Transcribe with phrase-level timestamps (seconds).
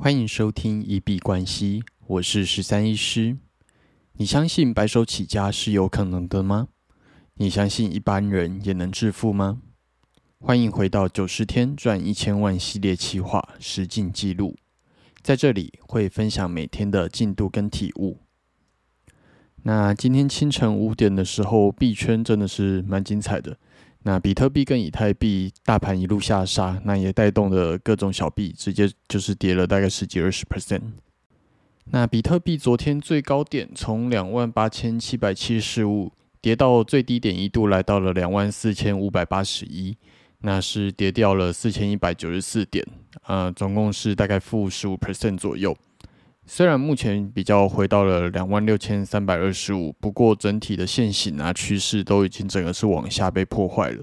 [0.00, 3.36] 欢迎收听一币关系，我是十三医师。
[4.12, 6.68] 你相信白手起家是有可能的吗？
[7.34, 9.60] 你相信一般人也能致富吗？
[10.38, 14.54] 欢迎回到九十天赚一千万系列企划实进记录，
[15.20, 18.18] 在这里会分享每天的进度跟体悟。
[19.64, 23.58] 那今天清晨五点的时候，币圈真的是蛮精彩的。
[24.04, 30.80] 那比特币跟以太币大盘一路下杀，那也带动了各种小币直接就是跌了大概十几二十 percent。
[31.90, 39.96] 那比特币昨天最高点从两万八千七百七十五跌到最低点一度来到了两万四千五百八十一，
[40.40, 42.86] 那是跌掉了四千一百九十四点，
[43.26, 45.76] 呃，总共是大概负十五 percent 左右。
[46.50, 54.02] 虽然目前比较回到了两万六千三百二十五，不过整体的线型啊趋势都已经整个是往下被破坏了。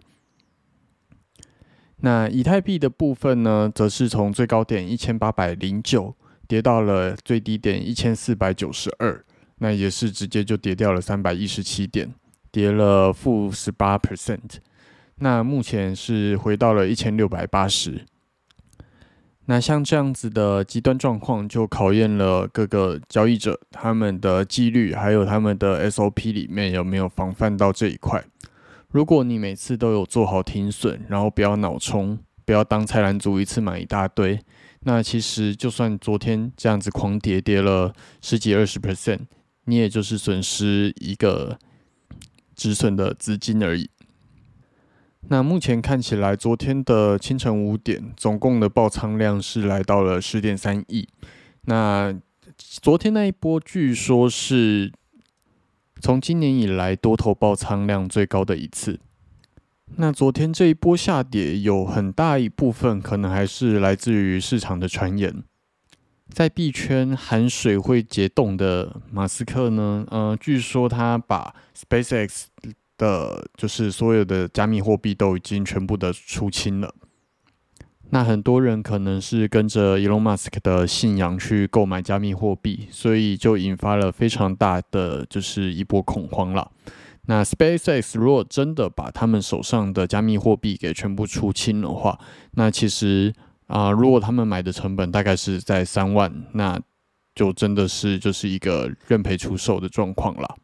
[1.97, 6.15] 那以太币的部分呢，则是从最高点一千八百零九
[6.47, 9.25] 跌到了最低点一千四百九十二，
[9.57, 12.13] 那也是直接就跌掉了三百一十七点，
[12.51, 14.57] 跌了负十八 percent。
[15.15, 18.05] 那目前是回到了一千六百八十。
[19.47, 28.23] 那像这样子的极端状况，就考验了各个交易者他们的纪律，还有他们的 SOP 里面有没有防范到这一块。
[28.89, 34.39] 如果你每次都有做好停损，然后不要脑冲，不要当菜篮族一次买一大堆，
[34.81, 39.19] 那其实就算昨天这样子狂跌，跌了十几二十 percent，
[39.65, 41.59] 你也就是损失一个
[42.55, 43.89] 止损的资金而已。
[45.27, 51.07] 那目前看起来，昨天的清晨五点，总共的爆仓量是来到了十点三亿。
[51.61, 52.15] 那
[52.57, 54.91] 昨天那一波，据说是
[55.99, 58.99] 从今年以来多头爆仓量最高的一次。
[59.95, 65.43] 那昨天这一波下跌，有很大一部分可能还是来自于市场的传言。
[66.29, 70.05] 在币圈含水会结冻的马斯克呢？
[70.11, 72.43] 呃，据说他把 SpaceX。
[72.97, 76.93] 的，就是所有的加密货币都已经全部的出清了。
[78.11, 86.71] 那很多人可能是跟着 Elon Musk 的信仰去购买加密货币，所以就引发了非常大的就是一波恐慌了。
[87.27, 92.19] 那 SpaceX 如果真的把他们手上的加密货币给全部出清的话，
[92.51, 93.33] 那其实
[93.65, 96.79] 啊，如果他们买的成本大概是在三万，那
[97.33, 100.55] 就真的是就是一个认赔出售的状况了。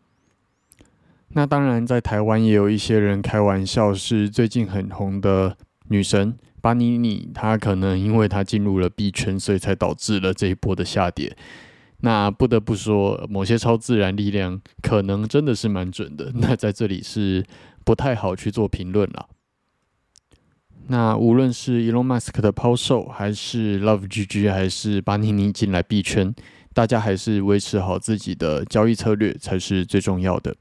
[1.34, 5.56] 那当然，在台湾也有一些人开玩笑，是最近很红的
[5.88, 11.36] 女神巴尼尼，她可能因为她进入了币圈，所以才导致了这一波的下跌。
[12.02, 16.32] 那不得不说，某些超自然力量可能真的是蛮准的。
[16.36, 17.46] 那在这里是
[17.86, 19.30] 不太好去做评论了。
[20.88, 26.34] 那无论是 Elon Musk 的抛售，还是 Love GG，还是巴尼尼进来币圈，
[26.74, 30.54] 大家还是维持好自己的交易策略才是最重要的。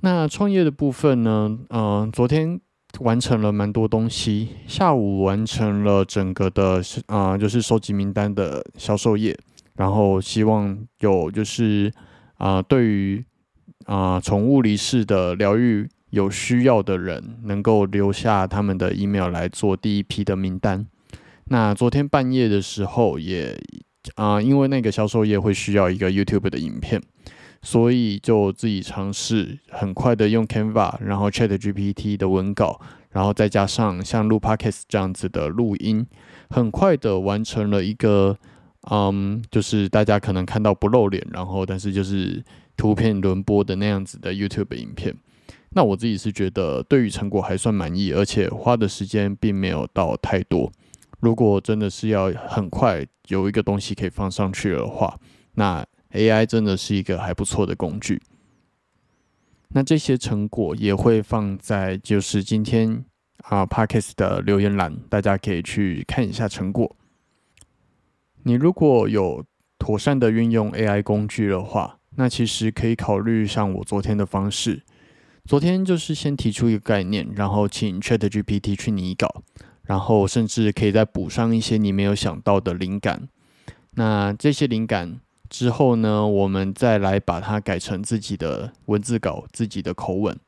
[0.00, 1.58] 那创业的部分呢？
[1.70, 2.60] 嗯，昨天
[3.00, 9.36] 完成了蛮多东西，下午完成了整个的啊，就是收集名单的销售页，
[9.76, 11.90] 然后希望有就是
[12.36, 13.24] 啊，对于
[13.86, 20.86] 啊宠物离世的疗愈有需要的人，能够留下他们的 email 来做第一批的名单。
[21.46, 23.58] 那昨天半夜的时候也
[24.16, 27.00] 啊，因为那个销售页会需要一个 YouTube 的影片。
[27.64, 32.78] 所以就自己尝试，很快的用 Canva，然后 Chat GPT 的文稿，
[33.10, 36.06] 然后再加上像录 Podcast 这样子的录音，
[36.50, 38.38] 很快的完成了一个，
[38.90, 42.44] 嗯，就是大家可能看到不露脸，然后但是就是
[42.76, 45.16] 图片轮播的那样子的 YouTube 影片。
[45.70, 50.70] 那我自己是觉得对于成果还算满意，而且花的时间并没有到太多。
[51.20, 55.18] 如果真的是要很快有一个东西可以放上去的话，
[55.54, 58.22] 那 AI 真的是一个还不错的工具。
[59.68, 63.04] 那这些成果也会放在就是今天
[63.38, 66.94] 啊 Parkes 的留言栏，大家可以去看一下成果。
[68.44, 69.44] 你如果有
[69.78, 74.82] 妥善的运用 AI 工具的话，那其实可以考虑像我昨天的方式。
[75.44, 79.42] 昨天就是先提出一个概念，然后请 ChatGPT 去拟稿，
[79.82, 83.28] 然后甚至可以再补上一些你没有想到的灵感。
[83.96, 85.20] 那这些灵感。
[85.48, 90.38] 之后呢，我们再来把它改成自己的文字稿、自己的口吻。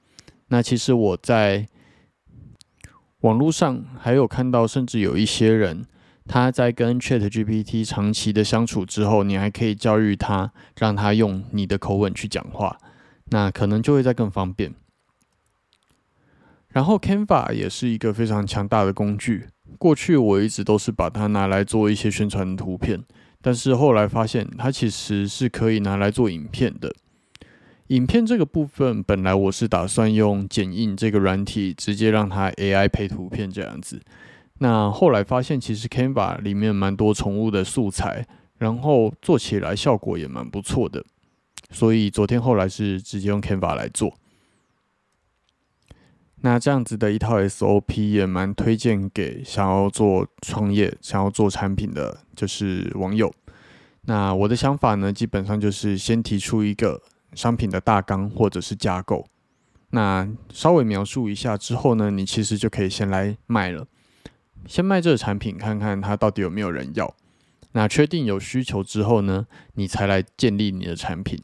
[0.48, 1.66] 那其实我在
[3.20, 5.84] 网络上还有看到，甚至有一些人
[6.26, 12.78] 他在跟 Chat GPT 长期的相处之后，你还可以教育他，让他用你的口吻去讲话，
[13.26, 14.74] 那可能就会再更方便。
[16.68, 19.48] 然后 Canva 也是一个非常强大的工具。
[19.78, 23.02] 过去我一直都是把它拿来做一些宣传图片，
[23.46, 26.92] 但是后来发现它其实是可以拿来做影片的。
[27.86, 34.02] 影片这个部分，本来我是打算用剪映这个软体，直接让它 AI 配图片这样子。
[34.58, 38.26] 那后来发现，其实 Canva 里面蛮多宠物的素材，
[38.58, 41.04] 然后做起来效果也蛮不错的。
[41.70, 44.12] 所以昨天后来是直接用 Canva 来做。
[46.42, 53.32] 那这样子的一套 SOP 也蛮推荐给想要做创业、想要做产品的就是网友。
[54.02, 57.02] 那我的想法呢，基本上就是先提出一个。
[57.34, 59.26] 商品的大纲或者是架构，
[59.90, 63.86] 那稍微描述一下之后呢，你其实就可以先来卖了。
[64.66, 67.14] 先卖这个产品，看看它到底有没有人要。
[67.72, 71.38] 那确定有需求之后呢，你才来建立你的产品。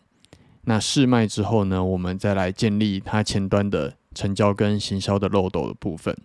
[0.62, 6.16] 那试卖之后呢，我们再来建立它前端的成交跟行销的漏斗的部分。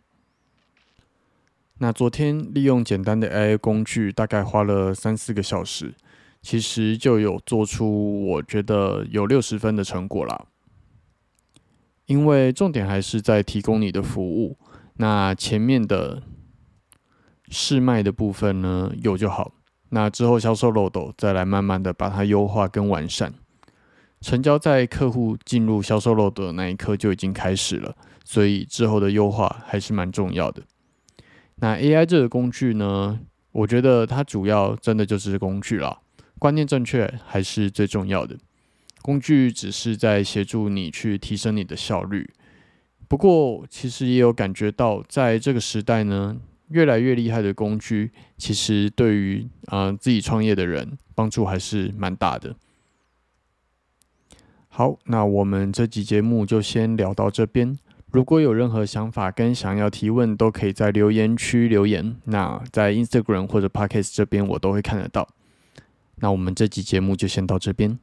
[1.79, 5.93] 那昨天利用简单的 AI 工具，大概花了三四个小时。
[6.39, 10.45] 其实就有做出我觉得有六十分的成果啦，
[12.05, 14.57] 因为重点还是在提供你的服务。
[14.93, 16.23] 那前面的
[17.49, 19.51] 试卖的部分呢，有就好。
[19.89, 23.33] 那之后销售漏斗再来慢慢的把它优化跟完善。
[24.21, 30.63] 成交在客户进入销售漏斗的那一刻就已经开始了，所以之后的优化还是蛮重要的。
[31.57, 33.19] 那 AI 这个工具呢，
[33.51, 35.99] 我觉得它主要真的就是工具啦。
[36.39, 38.37] 观念正确还是最重要的，
[39.01, 42.29] 工具只是在协助你去提升你的效率。
[43.07, 46.37] 不过，其实也有感觉到，在这个时代呢，
[46.69, 52.55] 越来越厉害的工具，其实对于啊自己创业的人帮助还是蛮大的。
[54.77, 57.75] 好，那我们这集节目就先聊到这边。
[58.11, 62.15] 如果有任何想法跟想要提问，都可以在留言区留言。
[62.25, 65.27] 那在 Instagram 或者 Podcast 这边，我都会看得到。
[66.17, 67.97] 那我们这集节目就先到这边。